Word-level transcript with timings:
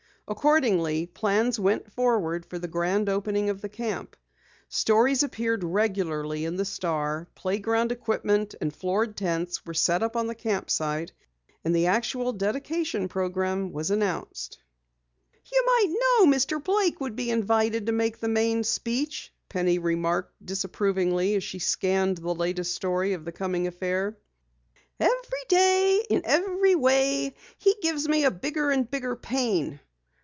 Accordingly, 0.27 1.07
plans 1.07 1.59
went 1.59 1.91
forward 1.91 2.45
for 2.45 2.57
the 2.57 2.69
grand 2.69 3.09
opening 3.09 3.49
of 3.49 3.59
the 3.59 3.67
camp. 3.67 4.15
Stories 4.69 5.23
appeared 5.23 5.61
regularly 5.61 6.45
in 6.45 6.55
the 6.55 6.63
Star, 6.63 7.27
playground 7.35 7.91
equipment 7.91 8.55
and 8.61 8.73
floored 8.73 9.17
tents 9.17 9.65
were 9.65 9.73
set 9.73 10.01
up 10.01 10.15
on 10.15 10.27
the 10.27 10.35
camp 10.35 10.69
site, 10.69 11.11
and 11.65 11.75
the 11.75 11.87
actual 11.87 12.31
dedication 12.31 13.09
program 13.09 13.73
was 13.73 13.91
announced. 13.91 14.57
"You 15.51 15.61
might 15.65 15.89
know 16.21 16.31
Mr. 16.33 16.63
Blake 16.63 17.01
would 17.01 17.17
be 17.17 17.29
invited 17.29 17.87
to 17.87 17.91
make 17.91 18.19
the 18.21 18.29
main 18.29 18.63
speech," 18.63 19.33
Penny 19.49 19.79
remarked 19.79 20.45
disapprovingly 20.45 21.35
as 21.35 21.43
she 21.43 21.59
scanned 21.59 22.19
the 22.19 22.33
latest 22.33 22.73
story 22.73 23.11
of 23.11 23.25
the 23.25 23.33
coming 23.33 23.67
affair. 23.67 24.17
"Every 24.97 25.43
day, 25.49 26.05
in 26.09 26.21
every 26.23 26.75
way, 26.75 27.35
he 27.57 27.75
gives 27.81 28.07
me 28.07 28.23
a 28.23 28.31
bigger 28.31 28.69
and 28.71 28.89
bigger 28.89 29.17
pain!" 29.17 29.81